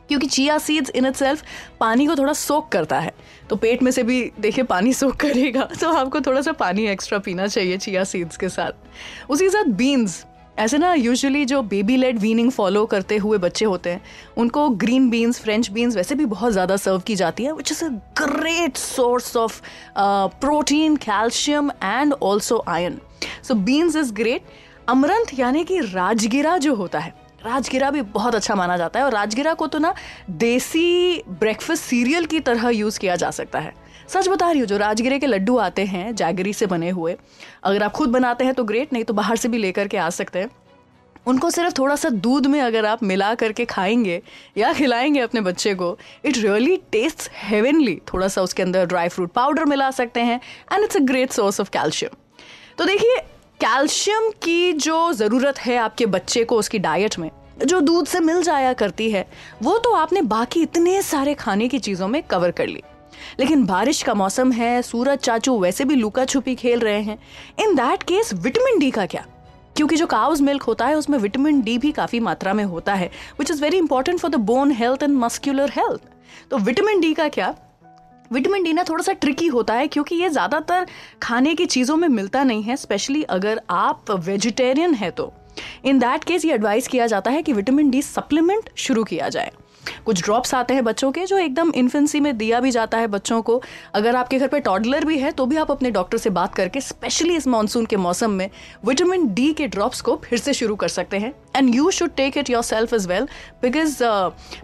क्योंकि 0.08 0.26
चिया 0.26 0.58
सीड्स 0.58 0.90
इन 0.90 1.06
इट 1.06 1.42
पानी 1.80 2.06
को 2.06 2.16
थोड़ा 2.16 2.32
सोक 2.32 2.68
करता 2.68 2.98
है। 3.00 3.12
तो 3.50 3.56
पेट 3.56 3.82
में 3.82 3.90
से 3.90 4.02
भी 4.02 4.20
देखिए 4.40 4.64
पानी 4.64 4.92
सोक 4.92 5.14
करेगा 5.16 5.68
तो 5.80 5.92
आपको 5.92 6.20
थोड़ा 6.20 6.40
सा 6.42 6.52
पानी 6.58 6.86
एक्स्ट्रा 6.88 7.18
पीना 7.18 7.46
चाहिए 7.46 7.78
चिया 7.78 8.04
सीड्स 8.04 8.36
के 8.36 8.48
साथ। 8.48 9.30
उसी 9.30 9.44
के 9.44 9.50
साथ 9.50 9.72
बीन्स 9.72 10.24
ऐसे 10.58 10.78
ना 10.78 10.92
यूजुअली 10.94 11.44
जो 11.44 11.60
बेबी 11.62 11.96
लेड 11.96 12.18
वीनिंग 12.18 12.50
फॉलो 12.52 12.84
करते 12.86 13.16
हुए 13.16 13.38
बच्चे 13.38 13.64
होते 13.64 13.90
हैं, 13.90 14.00
उनको 14.36 14.68
ग्रीन 14.70 15.08
बीन्स 15.10 15.40
फ्रेंच 15.40 15.70
बीन्स 15.70 15.96
वैसे 15.96 16.14
भी 16.14 16.24
बहुत 16.24 16.52
ज़्यादा 16.52 16.76
सर्व 16.76 16.98
की 16.98 17.14
जाती 17.14 17.44
है 17.44 17.52
which 17.52 17.72
is 17.72 17.84
a 17.84 17.88
great 18.20 18.76
source 18.76 19.36
of 19.36 19.60
protein 19.98 20.96
calcium 20.96 21.70
and 21.82 22.12
also 22.12 22.62
iron 22.68 22.98
soybeans 23.54 23.96
is 23.96 24.12
great 24.12 24.42
amaranth 24.88 25.38
यानी 25.38 25.64
कि 25.64 25.80
राजगिरा 25.80 26.56
जो 26.58 26.74
होता 26.74 26.98
है 26.98 27.14
राजगिरा 27.44 27.90
भी 27.90 28.02
बहुत 28.02 28.34
अच्छा 28.34 28.54
माना 28.54 28.76
जाता 28.76 29.00
है 29.00 29.04
और 29.06 29.12
राजगिरा 29.12 29.54
को 29.54 29.66
तो 29.66 29.78
ना 29.78 29.94
देसी 30.30 31.22
ब्रेकफास्ट 31.30 31.82
सीरियल 31.82 32.26
की 32.26 32.40
तरह 32.40 32.68
यूज़ 32.68 32.98
किया 32.98 33.16
जा 33.16 33.30
सकता 33.30 33.58
है। 33.58 33.74
सच 34.08 34.28
बता 34.28 34.50
रही 34.50 34.60
हूँ, 34.60 34.66
जो 34.68 34.76
राजगिरे 34.76 35.18
के 35.18 35.26
लड्डू 35.26 35.56
आते 35.56 35.84
हैं, 35.84 36.14
जैगरी 36.14 36.52
से 36.52 36.66
बने 36.66 36.90
हुए, 36.90 37.16
अगर 37.64 37.82
आप 37.82 37.92
खुद 37.92 38.08
बनाते 38.08 38.44
हैं 38.44 38.54
तो 38.54 38.64
ग्रेट 38.64 38.92
नहीं 38.92 39.04
तो 39.04 39.14
बाहर 39.14 39.36
से 39.36 39.48
भी 39.48 39.58
लेकर 39.58 39.88
के 39.88 39.96
आ 39.96 40.08
सकते 40.10 40.38
हैं। 40.38 40.50
उनको 41.26 41.50
सिर्फ़ 41.50 41.74
थोड़ा 41.78 41.96
सा 41.96 42.08
दूध 42.08 42.46
में 42.46 42.60
अगर 42.60 42.86
आप 42.86 43.02
मिला 43.02 43.34
करके 43.34 43.64
खाएँगे 43.64 44.20
या 44.58 44.72
खिलाएँगे 44.72 45.20
अपने 45.20 45.40
बच्चे 45.40 45.74
को 45.74 45.96
इट 46.24 46.38
रियली 46.38 46.76
टेस्ट 46.92 47.28
हेवनली 47.42 48.00
थोड़ा 48.12 48.28
सा 48.28 48.42
उसके 48.42 48.62
अंदर 48.62 48.86
ड्राई 48.86 49.08
फ्रूट 49.08 49.32
पाउडर 49.32 49.64
मिला 49.64 49.90
सकते 49.90 50.20
हैं 50.20 50.40
and 50.72 50.84
it's 50.84 50.96
a 50.96 51.00
great 51.00 51.32
source 51.32 51.60
of 51.60 51.70
calcium 51.70 52.16
तो 52.78 52.84
देखिए 52.84 53.22
कैल्शियम 53.60 54.28
की 54.42 54.72
जो 54.74 55.12
ज़रूरत 55.12 55.58
है 55.58 55.76
आपके 55.76 56.06
बच्चे 56.06 56.42
को 56.44 56.56
उसकी 56.56 56.78
डाइट 56.78 57.18
में, 57.18 57.30
जो 57.66 57.80
दूध 57.80 58.06
से 58.06 58.20
मिल 58.20 58.42
जाया 58.42 58.72
करती 58.72 59.10
है, 59.10 59.24
वो 59.62 59.76
तो 59.78 59.92
आपने 59.94 60.22
बाकी 60.22 60.62
इतने 60.62 61.00
सारे 61.02 61.34
खाने 61.34 61.68
की 61.68 61.78
चीज़ों 61.78 62.08
में 62.08 62.22
कवर 62.22 62.50
कर 62.50 62.66
ली। 62.66 62.82
लेकिन 63.40 63.64
बारिश 63.66 64.02
का 64.02 64.14
मौसम 64.14 64.52
है, 64.52 64.82
सूरज 64.82 65.18
चाचू 65.18 65.58
वैसे 65.58 65.84
भी 65.84 65.94
लुका 65.94 66.24
छुपी 66.24 66.54
खेल 66.54 66.80
रहे 66.80 67.00
हैं। 67.00 67.18
In 67.60 67.74
that 67.74 68.02
case 68.02 68.34
vitamin 68.34 68.78
D 68.78 68.90
का 68.90 69.06
क्या? 69.06 69.24
क्योंकि 69.76 69.96
जो 69.96 70.06
काउज 70.06 70.40
मिल्क 70.40 70.62
होता 70.62 70.86
है, 70.86 70.94
उसमें 70.94 71.18
विटामिन 71.18 71.60
डी 71.62 71.78
भी 71.78 71.92
काफ़ी 71.92 72.20
मात्रा 72.20 72.54
में 72.54 72.64
होता 72.64 72.94
है 72.94 73.10
which 73.38 73.50
is 73.50 73.62
very 73.62 73.76
important 73.78 74.20
for 74.20 74.30
the 74.30 74.44
bone 74.44 74.72
health 74.72 75.02
and 75.02 75.16
muscular 75.16 75.70
health 75.70 76.00
तो 76.50 76.58
विटामिन 76.58 77.00
डी 77.00 77.14
का 77.14 77.28
क्या? 77.28 77.54
विटामिन 78.32 78.62
डी 78.64 78.72
ना 78.72 78.84
थोड़ा 78.84 79.02
सा 79.02 79.12
ट्रिकी 79.14 79.46
होता 79.48 79.74
है, 79.74 79.86
क्योंकि 79.88 80.14
ये 80.14 80.28
ज़्यादातर 80.28 80.86
खाने 81.22 81.54
की 81.54 81.66
चीज़ों 81.66 81.96
में 81.96 82.08
मिलता 82.08 82.44
नहीं 82.44 82.62
है 82.62 82.76
स्पेशली 82.76 83.22
अगर 83.30 83.60
आप 83.70 84.10
वेजिटेरियन 84.20 84.94
है 84.94 85.10
तो। 85.10 85.32
इन 85.84 85.98
दैट 85.98 86.24
केस 86.24 86.44
ये 86.44 86.54
एडवाइस 86.54 86.88
किया 86.88 87.06
जाता 87.06 87.30
है 87.30 87.42
कि 87.42 87.52
विटामिन 87.52 87.90
डी 87.90 88.02
सप्लीमेंट 88.02 88.70
शुरू 88.76 89.04
किया 89.04 89.28
जाए। 89.28 89.50
कुछ 90.04 90.22
ड्रॉप्स 90.24 90.54
आते 90.54 90.74
हैं 90.74 90.84
बच्चों 90.84 91.10
के 91.12 91.24
जो 91.26 91.38
एकदम 91.38 91.72
इन्फेंसी 91.74 92.20
में 92.20 92.36
दिया 92.38 92.60
भी 92.60 92.70
जाता 92.70 92.98
है 92.98 93.06
बच्चों 93.08 93.40
को। 93.42 93.60
अगर 93.94 94.16
आपके 94.16 94.38
घर 94.38 94.48
पर 94.48 94.58
टॉडलर 94.60 95.04
भी 95.04 95.18
है 95.18 95.30
तो 95.30 95.46
भी 95.46 95.56
आप 95.56 95.70
अपने 95.70 95.90
डॉक्टर 95.90 96.18
से 96.18 96.30
बात 96.30 96.54
करके 96.54 96.80
स्पेशली 96.80 97.36
इस 97.36 97.46
मानसून 97.46 97.86
के 97.86 97.96
मौसम 97.96 98.30
में 98.30 98.48
विटामिन 98.86 99.26
डी 99.34 99.52
के 99.52 99.66
ड्रॉप्स 99.68 100.00
को 100.00 100.16
फिर 100.24 100.38
से 100.38 100.52
शुरू 100.52 100.76
कर 100.76 100.88
सकते 100.88 101.18
हैं। 101.18 101.32
And 101.56 101.74
you 101.74 101.90
should 101.90 102.14
take 102.16 102.38
it 102.38 102.50
yourself 102.62 102.94
as 102.94 103.08
well 103.08 103.28
because 103.62 104.02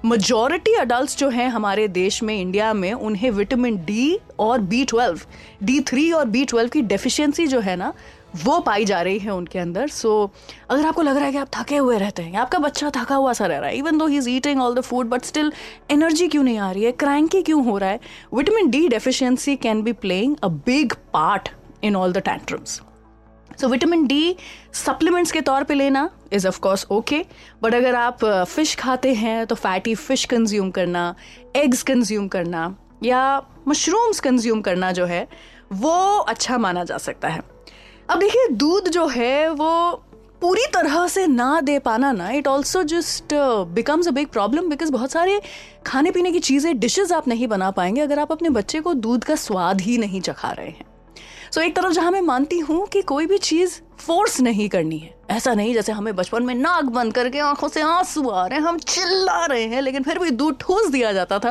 majority 0.04 0.74
adult 0.74 1.18
जो 1.18 1.28
हैं 1.28 1.48
हमारे 1.48 1.88
देश 1.88 2.22
में 2.22 2.34
इंडिया 2.40 2.72
में, 2.72 2.92
उन्हें 2.92 3.30
विटामिन 3.30 3.76
डी 3.84 4.18
और 4.38 4.60
बी 4.60 4.84
ट्वेल्व 4.84 5.20
डी 5.62 5.80
थ्री 5.80 6.10
और 6.12 6.24
बी 6.26 6.44
ट्वेल्व 6.44 6.70
की 6.70 6.82
डेफिशिएंसी 6.84 7.46
जो 7.46 7.60
है 7.60 7.76
ना 7.76 7.92
वो 8.36 8.58
पाई 8.60 8.84
जा 8.84 9.00
रही 9.02 9.18
है 9.18 9.34
उनके 9.34 9.58
अंदर। 9.58 9.88
सो 9.88 10.30
so, 10.34 10.64
अगर 10.70 10.86
आपको 10.86 11.02
लग 11.02 11.16
रहा 11.16 11.26
है 11.26 11.32
कि 11.32 11.38
आप 11.38 11.48
थके 11.54 11.76
हुए 11.76 11.98
रहते 11.98 12.22
हैं 12.22 12.36
आपका 12.36 12.58
बच्चा 12.58 12.90
थका 12.96 13.14
हुआ 13.14 13.32
सा 13.32 13.46
रह 13.46 13.58
रहा 13.58 13.68
है 13.68 13.76
even 13.76 13.98
though 13.98 14.06
he 14.06 14.16
is 14.16 14.28
eating 14.30 14.60
all 14.60 14.74
the 14.74 14.80
food 14.80 15.06
but 15.06 15.24
still 15.24 15.52
energy 15.90 16.28
क्यों 16.28 16.42
नहीं 16.42 16.58
आ 16.58 16.70
रही 16.70 16.84
है? 16.84 16.92
क्रैंकी 16.92 17.42
क्यों 17.42 17.64
हो 17.64 17.78
रहा 17.78 17.90
है? 17.90 18.00
Vitamin 18.34 18.70
D 18.70 18.88
deficiency 18.88 19.56
can 19.56 19.82
be 19.82 19.92
playing 19.92 20.36
a 20.42 20.48
big 20.48 20.92
part 21.12 21.48
in 21.84 21.96
all 21.96 22.12
the 22.12 22.18
tantrums 22.18 22.80
so 23.60 23.68
vitamin 23.68 24.06
D 24.06 24.36
supplements 24.72 25.32
के 25.32 25.40
तौर 25.40 25.64
पे 25.64 25.74
लेना 25.74 26.08
is 26.32 26.48
of 26.48 26.60
course 26.60 26.86
okay 26.90 27.24
but 27.62 27.74
अगर 27.74 27.94
आप 27.94 28.24
फ़िश 28.24 28.74
uh, 28.74 28.80
खाते 28.80 29.14
हैं 29.14 29.46
तो 29.46 29.54
फैटी 29.54 29.94
फ़िश 29.94 30.24
कंज्यूम 30.24 30.70
करना 30.70 31.14
एग्स 31.56 31.82
कंज्यूम 31.82 32.28
करना 32.28 32.74
या 33.02 33.42
मशरूम्स 33.68 34.20
कंज्यूम 34.20 34.60
करना 34.60 34.92
जो 34.92 35.04
है 35.06 35.28
वो 35.72 36.18
अच्छा 36.18 36.58
माना 36.58 36.84
जा 36.84 36.98
सकता 36.98 37.28
है। 37.28 37.57
अब 38.10 38.18
देखिए 38.18 38.46
दूध 38.48 38.88
जो 38.88 39.06
है 39.06 39.48
वो 39.50 39.92
पूरी 40.40 40.62
तरह 40.66 41.06
से 41.08 41.26
ना 41.26 41.60
दे 41.60 41.78
पाना 41.78 42.12
ना 42.12 42.30
it 42.30 42.46
also 42.48 42.82
just 42.82 43.34
becomes 43.74 44.08
a 44.08 44.10
big 44.10 44.26
problem 44.26 44.68
because 44.68 44.92
बहुत 44.92 45.10
सारे 45.10 45.40
खाने 45.86 46.10
पीने 46.10 46.32
की 46.32 46.40
चीज़ें 46.40 46.78
डिशेज 46.78 47.12
आप 47.12 47.28
नहीं 47.28 47.48
बना 47.48 47.70
पाएँगे 47.70 48.00
अगर 48.00 48.18
आप 48.18 48.32
अपने 48.32 48.50
बच्चे 48.50 48.80
को 48.80 48.94
दूध 48.94 49.24
का 49.24 49.34
स्वाद 49.34 49.80
ही 49.80 49.98
नहीं 49.98 50.20
चखा 50.20 50.50
रहे 50.50 50.66
हैं। 50.66 50.86
सो 51.52 51.60
so, 51.60 51.66
एक 51.66 51.76
तरफ़ 51.76 51.92
जहाँ 51.92 52.10
मैं 52.10 52.20
मानती 52.20 52.58
हूँ 52.58 52.86
कि 52.86 53.02
कोई 53.02 53.26
भी 53.26 53.38
चीज़ 53.38 53.80
फोर्स 53.98 54.40
नहीं 54.40 54.68
करनी 54.68 54.98
है। 54.98 55.14
ऐसा 55.30 55.52
नहीं 55.54 55.72
जैसे 55.74 55.92
हमें 55.92 56.14
बचपन 56.16 56.42
में 56.42 56.54
नाक 56.54 56.84
बंद 56.84 57.12
करके 57.14 57.38
आँखों 57.38 57.68
से 57.68 57.80
आँसू 57.80 58.28
आ 58.28 58.46
रहे 58.46 58.58
हैं, 58.58 58.66
हम 58.66 58.78
चिल्ला 58.78 59.44
रहे 59.46 59.64
हैं, 59.64 59.80
लेकिन 59.82 60.02
फिर 60.02 60.18
भी 60.18 60.30
दूध 60.32 60.58
ठूस 60.60 60.88
दिया 60.90 61.12
जाता 61.12 61.38
था। 61.38 61.50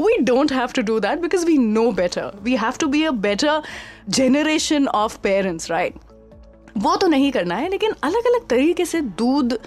We 0.00 0.16
don't 0.22 0.52
have 0.52 0.68
to 0.68 0.82
do 0.82 0.98
that 1.00 1.18
because 1.18 1.46
we 1.46 1.58
know 1.58 1.90
better 1.92 2.32
we 2.42 2.56
have 2.56 2.72
to 2.80 2.86
be 2.86 3.04
a 3.04 3.10
better 3.10 3.62
generation 4.08 4.88
of 4.88 5.18
parents 5.22 5.70
right 5.70 5.94
वो 6.76 6.96
तो 6.96 7.06
नहीं 7.06 7.30
करना 7.32 7.54
है, 7.54 7.68
लेकिन 7.68 7.94
अलग 8.02 8.26
अलग 8.26 8.48
तरीके 8.48 8.84
से 8.84 9.00
दूध 9.00 9.58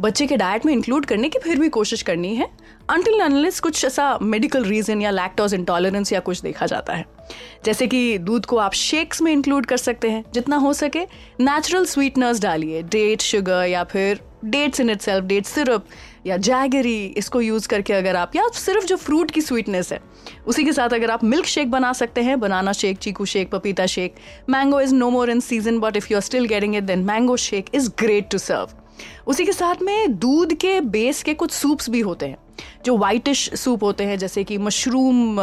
बच्चे 0.00 0.26
के 0.26 0.36
डाइट 0.36 0.66
में 0.66 0.72
इंक्लूड 0.72 1.06
करने 1.06 1.28
की 1.28 1.38
फिर 1.38 1.58
भी 1.58 1.68
कोशिश 1.68 2.02
करनी 2.02 2.34
है। 2.36 2.48
अनटिल 2.90 3.20
अनलेस 3.20 3.60
कुछ 3.60 3.84
ऐसा 3.84 4.06
मेडिकल 4.22 4.64
रीजन 4.64 5.02
या 5.02 5.10
लैक्टोज 5.10 5.52
इंटॉलरेंस 5.54 6.12
या 6.12 6.18
कुछ 6.20 6.40
देखा 6.40 6.66
जाता 6.66 6.92
है। 6.92 7.04
जैसे 7.64 7.86
कि 7.86 8.18
दूध 8.18 8.46
को 8.46 8.56
आप 8.56 8.72
शेक्स 8.72 9.22
में 9.22 9.30
इंक्लूड 9.32 9.66
कर 9.66 9.76
सकते 9.76 10.10
हैं, 10.10 10.24
जितना 10.34 10.56
हो 10.56 10.72
सके। 10.72 11.04
नेचुरल 11.40 11.84
स्वीटनर्स 11.84 12.40
डालिए 12.40 12.82
डेट 12.82 13.22
शुगर 13.22 13.64
या 13.66 13.84
फिर 13.84 14.20
dates 14.44 14.80
in 14.80 14.90
itself 15.00 15.24
date 15.24 15.46
syrup 15.46 15.86
या 16.26 16.36
जैगरी 16.38 17.04
इसको 17.16 17.40
यूज़ 17.40 17.68
करके 17.68 17.92
अगर 17.92 18.16
आप, 18.16 18.36
या 18.36 18.48
सिर्फ़ 18.54 18.86
जो 18.86 18.96
फ्रूट 18.96 19.30
की 19.30 19.40
स्वीटनेस 19.40 19.92
है, 19.92 20.00
उसी 20.46 20.64
के 20.64 20.72
साथ 20.72 20.94
अगर 20.94 21.10
आप 21.10 21.24
मिल्क 21.24 21.46
शेक 21.46 21.70
बना 21.70 21.92
सकते 21.92 22.22
हैं 22.22 22.38
बनाना 22.40 22.72
शेक 22.74 22.98
चीकू 22.98 23.24
शेक 23.24 23.50
पपीता 23.50 23.86
shake 23.86 24.14
mango 24.50 24.80
is 24.80 24.94
no 24.94 25.10
more 25.10 25.30
in 25.30 25.40
season 25.40 25.78
but 25.78 25.96
if 25.96 26.08
you 26.10 26.18
are 26.18 26.22
still 26.22 26.46
getting 26.46 26.76
it 26.76 26.84
then 26.84 27.04
mango 27.04 27.36
shake 27.40 27.74
is 27.74 27.90
great 27.98 28.30
to 28.30 28.38
serve 28.38 28.80
उसी 29.26 29.44
के 29.44 29.52
साथ 29.52 29.82
में 29.82 30.18
दूध 30.18 30.54
के 30.54 30.80
बेस 30.80 31.22
के 31.22 31.34
कुछ 31.34 31.50
सूप्स 31.50 31.90
भी 31.90 32.00
होते 32.00 32.26
हैं। 32.26 32.36
जो 32.84 32.96
वाइटिश 32.96 33.48
सूप 33.54 33.82
होते 33.82 34.04
हैं, 34.04 34.18
जैसे 34.18 34.44
कि 34.44 34.58
मशरूम 34.58 35.36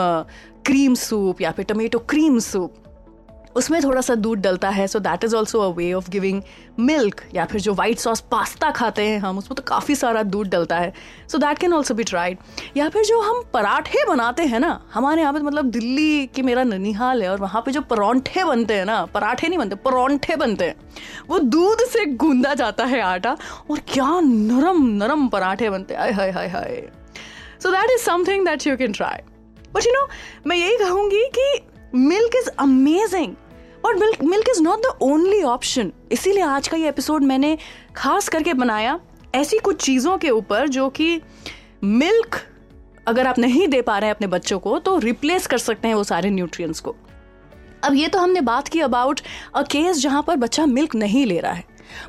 क्रीम 0.65 0.95
सूप 0.95 1.41
या 1.41 1.51
फिर 1.51 1.65
टमेटो 1.65 1.99
क्रीम 1.99 2.39
सूप 2.41 2.75
उसमें 3.55 3.81
थोड़ा 3.83 4.01
सा 4.01 4.15
दूध 4.15 4.39
डलता 4.39 4.69
है। 4.69 4.85
So 4.87 4.99
that 4.99 5.23
is 5.23 5.35
also 5.35 5.59
a 5.61 5.67
way 5.75 5.91
of 5.93 6.09
giving 6.09 6.41
milk 6.79 7.21
या 7.35 7.45
फिर 7.45 7.61
जो 7.61 7.73
वाइट 7.73 7.99
सॉस 7.99 8.19
पास्ता 8.31 8.69
खाते 8.71 9.03
हैं 9.03 9.17
हम, 9.19 9.37
उसमें 9.37 9.55
तो 9.55 9.63
काफ़ी 9.67 9.95
सारा 9.95 10.21
दूध 10.23 10.49
डलता 10.49 10.77
है। 10.77 10.93
So 11.31 11.37
that 11.37 11.57
can 11.57 11.73
also 11.73 11.93
be 11.93 12.03
tried 12.03 12.37
या 12.77 12.87
फिर 12.89 13.03
जो 13.05 13.19
हम 13.21 13.41
पराठे 13.53 14.05
बनाते 14.09 14.43
हैं 14.43 14.59
ना, 14.59 14.79
हमारे 14.93 15.21
यहाँ 15.21 15.33
पे 15.33 15.39
मतलब 15.39 15.71
दिल्ली 15.71 16.27
की 16.27 16.41
मेरा 16.41 16.63
ननिहाल 16.63 17.23
है 17.23 17.29
और 17.29 17.39
वहाँ 17.39 17.61
पे 17.61 17.71
जो 17.71 17.81
परौंठे 17.81 18.43
बनते 18.43 18.73
हैं 18.73 18.85
ना, 18.85 19.03
पराठे 19.05 19.47
नहीं 19.47 19.59
बनते, 19.59 19.75
परौंठे 19.75 20.35
बनते 20.35 20.65
हैं, 20.65 20.75
वो 21.29 21.39
दूध 21.39 21.85
से 21.89 22.05
गूंदा 22.05 22.53
जाता 22.53 22.85
है 22.85 23.01
आटा 23.01 23.37
और 23.71 23.79
क्या 23.87 24.19
नरम 24.21 24.85
नरम 24.95 25.27
पराठे 25.27 25.69
बनते 25.69 25.93
हैं। 25.93 26.13
हाय 26.13 26.31
हाय 26.31 26.47
हाय। 26.47 26.89
So 27.63 27.71
that 27.71 27.91
is 27.91 28.01
something 28.01 28.45
that 28.45 28.67
you 28.67 28.75
can 28.77 28.93
try 28.93 29.21
but 29.73 29.85
you 29.85 29.93
know 29.93 30.07
मैं 30.47 30.57
यही 30.57 30.77
कहूँगी 30.77 31.23
कि 31.37 31.47
मिल्क 31.95 32.35
इज़ 32.35 32.49
अमेजिंग 32.59 33.35
और 33.85 33.95
milk 33.95 34.23
milk 34.23 34.49
is 34.49 34.61
not 34.61 34.79
the 34.79 34.97
only 35.01 35.41
option 35.43 35.91
इसीलिए 36.11 36.43
आज 36.43 36.67
का 36.67 36.77
ये 36.77 36.89
एपिसोड 36.89 37.23
मैंने 37.23 37.57
खास 37.95 38.29
करके 38.29 38.53
बनाया 38.53 38.99
ऐसी 39.35 39.57
कुछ 39.57 39.83
चीज़ों 39.83 40.17
के 40.17 40.29
ऊपर 40.29 40.67
जो 40.67 40.89
कि 40.89 41.21
मिल्क 41.83 42.35
अगर 43.07 43.27
आप 43.27 43.39
नहीं 43.39 43.67
दे 43.67 43.81
पा 43.81 43.97
रहे 43.97 44.07
हैं 44.07 44.15
अपने 44.15 44.27
बच्चों 44.27 44.59
को 44.59 44.77
तो 44.79 44.97
रिप्लेस 44.97 45.47
कर 45.47 45.57
सकते 45.57 45.87
हैं 45.87 45.95
वो 45.95 46.03
सारे 46.03 46.29
न्यूट्रिएंट्स 46.29 46.79
को। 46.79 46.95
अब 47.83 47.93
ये 47.93 48.07
तो 48.07 48.19
हमने 48.19 48.41
बात 48.41 48.67
की 48.67 48.79
अबाउट 48.79 49.21
अ 49.55 49.61
केस 49.61 49.97
जहाँ 49.97 50.23
पर 50.23 50.35
बच्चा 50.35 50.65
मिल्क 50.65 50.95
नहीं 50.95 51.25
ले 51.25 51.39
रहा 51.39 51.53
है। 51.53 51.63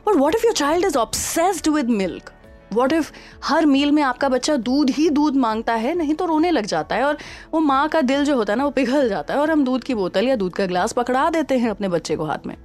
But 0.07 0.17
what 0.17 0.35
if 0.35 0.45
your 0.45 0.55
child 0.55 0.85
is 0.85 0.99
obsessed 0.99 1.69
with 1.69 1.91
milk 1.91 2.33
what 2.73 2.93
if 2.93 3.11
her 3.45 3.67
meal 3.67 3.93
में 3.93 4.03
आपका 4.03 4.29
बच्चा 4.29 4.57
दूध 4.57 4.91
ही 4.91 5.09
दूध 5.11 5.37
माँगता 5.37 5.75
है, 5.75 5.95
नहीं 5.95 6.15
तो 6.15 6.27
रोने 6.27 6.51
लग 6.51 6.67
जाता 6.67 6.97
है 6.97 7.05
और 7.05 7.19
वो 7.53 7.61
माँ 7.61 7.89
का 7.89 8.01
दिल 8.01 8.25
जो 8.25 8.37
होता 8.37 8.53
है 8.53 8.59
ना, 8.59 8.65
वो 8.65 8.71
पिघल 8.71 9.09
जाता 9.09 9.35
है 9.35 9.41
और 9.41 9.51
हम 9.51 9.65
दूध 9.65 9.85
की 9.85 9.95
बोतल 9.95 10.29
या 10.29 10.37
दूध 10.37 10.55
का 10.55 10.67
ग्लास 10.67 10.93
पकड़ा 10.93 11.29
देते 11.31 11.59
हैं 11.59 11.71
अपने 11.71 11.89
बच्चे 11.89 12.17
को 12.17 12.25
हाथ 12.25 12.47
में। 12.47 12.57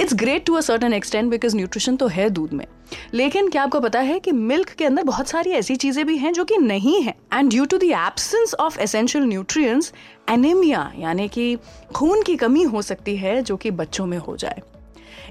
It's 0.00 0.14
great 0.14 0.44
to 0.46 0.54
a 0.54 0.60
certain 0.60 0.92
extent 0.92 1.30
because 1.30 1.56
nutrition 1.56 1.96
तो 1.96 2.06
है 2.06 2.28
दूध 2.30 2.52
में। 2.52 2.66
लेकिन 3.14 3.48
क्या 3.48 3.62
आपको 3.62 3.80
पता 3.80 4.00
है 4.00 4.18
कि 4.20 4.32
मिल्क 4.32 4.68
के 4.68 4.84
अंदर 4.84 5.04
बहुत 5.04 5.28
सारी 5.28 5.50
ऐसी 5.50 5.76
चीज़ें 5.76 6.04
भी 6.06 6.16
हैं 6.16 6.32
जो 6.32 6.44
कि 6.44 6.56
नहीं 6.56 7.00
है। 7.02 7.14
And 7.34 7.50
due 7.50 7.64
to 7.64 7.78
the 7.78 7.82
absence 7.82 8.54
of 8.54 8.78
essential 8.80 9.24
nutrients 9.24 9.92
anaemia 10.30 10.90
यानी 10.98 11.28
कि 11.28 11.56
खून 11.94 12.22
की 12.22 12.36
कमी 12.36 12.62
हो 12.62 12.82
सकती 12.82 13.16
है 13.16 13.40
जो 13.42 13.56
कि 13.56 13.70
बच्चों 13.70 14.06
में 14.06 14.18
हो 14.18 14.36
जाए। 14.36 14.62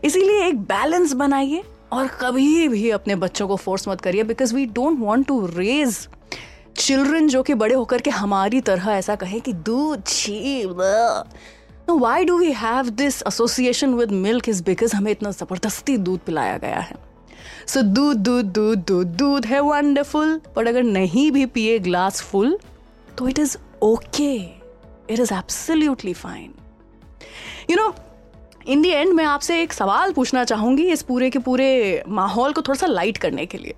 इसीलिए 0.03 0.45
एक 0.47 0.59
बैलेंस 0.61 1.13
बनाइए। 1.13 1.63
और 1.91 2.07
कभी 2.21 2.67
भी 2.67 2.89
अपने 2.89 3.15
बच्चों 3.15 3.47
को 3.47 3.55
फोर्स 3.55 3.87
मत 3.87 4.01
करिए 4.01 4.23
because 4.23 4.55
we 4.55 4.65
don't 4.65 4.99
want 4.99 5.27
to 5.27 5.45
raise 5.45 6.07
children 6.77 7.27
जो 7.27 7.43
कि 7.43 7.53
बड़े 7.53 7.75
होकर 7.75 8.01
के 8.01 8.09
हमारी 8.09 8.61
तरह 8.61 8.91
ऐसा 8.91 9.15
कहे 9.15 9.39
कि 9.39 9.53
छी 10.07 10.65
why 11.89 12.25
do 12.25 12.37
we 12.37 12.51
have 12.51 12.89
this 12.89 13.21
association 13.27 13.93
with 13.93 14.11
milk 14.11 14.49
is 14.49 14.63
because 14.63 14.95
हमें 14.95 15.11
इतना 15.11 15.31
ज़बरदस्ती 15.31 15.97
दूध 15.97 16.19
पिलाया 16.19 16.57
गया 16.57 16.79
है। 16.79 16.95
सो 17.67 17.81
दूध 17.81 18.17
दूध 18.17 18.45
दूध 18.45 18.85
दूध 18.87 19.07
दूध 19.17 19.45
है 19.45 19.59
वंडरफुल 19.59 20.39
बट 20.57 20.67
अगर 20.67 20.83
नहीं 20.83 21.31
भी 21.31 21.45
पिए 21.45 21.77
ग्लास 21.79 22.21
फुल 22.21 22.57
तो 23.17 23.27
it 23.27 23.39
is 23.39 23.57
okay 23.83 24.33
it 24.35 25.19
is 25.19 25.33
absolutely 25.33 26.13
fine 26.13 26.53
you 27.69 27.77
know 27.77 27.93
in 28.67 28.81
the 28.81 28.89
end 28.89 29.13
मैं 29.13 29.25
आपसे 29.25 29.61
एक 29.61 29.73
सवाल 29.73 30.13
पूछना 30.13 30.43
चाहूँगी 30.43 30.83
इस 30.91 31.01
पूरे 31.01 31.29
के 31.29 31.39
पूरे 31.39 32.03
माहौल 32.07 32.53
को 32.53 32.61
थोड़ा 32.61 32.79
सा 32.79 32.87
लाइट 32.87 33.17
करने 33.17 33.45
के 33.45 33.57
लिए। 33.57 33.73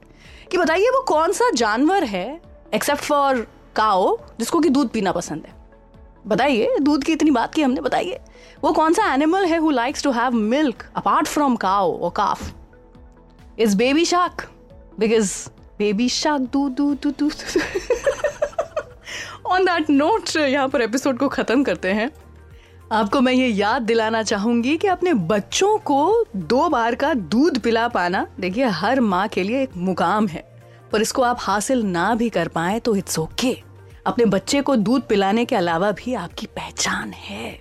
कि 0.51 0.57
बताइए, 0.57 0.89
वो 0.89 1.01
कौन 1.01 1.31
सा 1.31 1.49
जानवर 1.49 2.03
है 2.03 2.41
एक्सेप्ट 2.73 3.01
फॉर 3.01 3.47
काओ 3.75 4.17
जिसको 4.39 4.59
कि 4.59 4.69
दूध 4.69 4.89
पीना 4.89 5.11
पसंद 5.11 5.43
है? 5.45 5.53
बताइए, 6.27 6.77
दूध 6.81 7.03
की 7.03 7.11
इतनी 7.11 7.31
बात 7.31 7.53
की 7.53 7.61
हमने, 7.61 7.81
बताइए। 7.81 8.19
वो 8.63 8.71
कौन 8.71 8.93
सा 8.93 9.13
एनिमल 9.13 9.45
है 9.45 9.57
who 9.57 9.69
likes 9.69 10.03
to 10.03 10.11
have 10.11 10.31
milk 10.31 10.85
apart 10.95 11.27
from 11.27 11.55
cow 11.55 11.99
और 11.99 12.09
calf 12.09 12.51
is 13.59 13.77
baby 13.77 14.05
shark 14.05 14.49
because 14.99 15.49
baby 15.79 16.09
shark 16.09 16.41
दूध 16.41 16.71
दूध 16.71 16.99
दूध 17.03 17.15
दूध। 17.19 17.33
ऑन 19.45 19.65
दैट 19.65 19.89
नोट 19.89 20.35
यहाँ 20.35 20.67
पर 20.69 20.81
एपिसोड 20.81 21.17
को 21.17 21.27
खत्म 21.27 21.63
करते 21.63 21.87
हैं। 21.87 22.11
आपको 22.93 23.19
मैं 23.21 23.31
ये 23.33 23.47
याद 23.47 23.81
दिलाना 23.81 24.21
चाहूँगी 24.23 24.77
कि 24.77 24.87
अपने 24.87 25.13
बच्चों 25.29 25.77
को 25.79 26.25
दो 26.35 26.67
बार 26.69 26.95
का 26.95 27.13
दूध 27.13 27.57
पिला 27.59 27.87
पाना, 27.87 28.25
देखिए, 28.39 28.65
हर 28.65 28.99
माँ 29.01 29.27
के 29.27 29.43
लिए 29.43 29.61
एक 29.63 29.75
मुकाम 29.77 30.27
है। 30.27 30.43
पर 30.91 31.01
इसको 31.01 31.21
आप 31.21 31.37
हासिल 31.39 31.81
ना 31.83 32.13
भी 32.15 32.29
कर 32.29 32.47
पाए 32.47 32.79
तो 32.79 32.95
इट्स 32.95 33.19
ओके 33.19 33.55
अपने 34.05 34.25
बच्चे 34.25 34.61
को 34.61 34.75
दूध 34.75 35.07
पिलाने 35.07 35.45
के 35.45 35.55
अलावा 35.55 35.91
भी 35.91 36.13
आपकी 36.13 36.45
पहचान 36.55 37.13
है। 37.19 37.59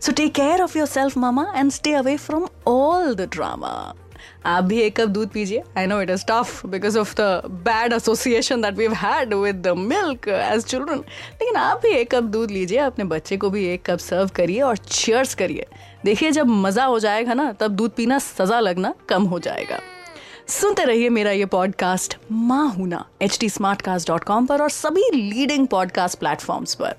So 0.00 0.12
take 0.12 0.34
care 0.34 0.62
of 0.62 0.78
yourself 0.86 1.18
mama 1.18 1.46
and 1.56 1.70
stay 1.70 1.92
away 1.92 2.16
from 2.16 2.46
all 2.66 3.14
the 3.14 3.28
drama 3.32 3.94
आप 4.46 4.64
भी 4.64 4.80
एक 4.80 4.96
कप 4.96 5.08
दूध 5.08 5.28
पीजिए। 5.30 5.62
I 5.78 5.86
know 5.86 6.00
it 6.02 6.10
is 6.10 6.24
tough 6.28 6.66
because 6.66 6.98
of 6.98 7.14
the 7.20 7.42
bad 7.66 7.92
association 7.92 8.62
that 8.62 8.74
we 8.74 8.88
had 8.96 9.34
with 9.34 9.62
the 9.62 9.74
milk 9.78 10.28
as 10.28 10.64
children 10.64 10.98
लेकिन 10.98 11.56
आप 11.56 11.80
भी 11.82 11.88
एक 11.90 12.14
cup 12.14 12.24
दूध 12.24 12.50
लीजिए, 12.50 12.78
अपने 12.78 13.04
बच्चे 13.06 13.36
को 13.36 13.50
भी 13.50 13.66
एक 13.68 13.84
कप 13.86 13.98
सर्व 14.00 14.30
करिए 14.36 14.60
और 14.60 14.76
चेयर्स 14.76 15.34
करिए। 15.34 15.66
देखिए, 16.04 16.30
जब 16.30 16.46
मज़ा 16.46 16.84
हो 16.84 16.98
जाएगा 16.98 17.34
ना, 17.34 17.50
तब 17.52 17.70
दूध 17.70 17.90
पीना, 17.90 18.18
सज़ा 18.18 18.60
लगना 18.60 18.94
कम 19.08 19.22
हो 19.24 19.38
जाएगा। 19.38 19.78
सुनते 20.50 20.84
रहिए 20.84 21.08
मेरा 21.08 21.30
ये 21.30 21.44
पॉडकास्ट 21.46 22.16
माँ 22.32 22.68
हूना 22.70 23.04
H 23.22 23.38
T 23.40 23.48
Smartcast 23.82 24.08
dot 24.08 24.24
com 24.24 24.46
पर 24.46 24.62
और 24.62 24.70
सभी 24.70 25.10
लीडिंग 25.12 25.66
पॉडकास्ट 25.68 26.18
प्लेटफॉर्म्स 26.18 26.74
पर। 26.74 26.94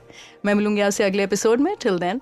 मैं 0.46 0.54
मिलूँगी 0.54 0.82
आपसे 0.82 1.04
अगले 1.04 1.24
एपिसोड 1.24 1.60
में। 1.60 1.76
Till 1.82 2.00
then 2.00 2.22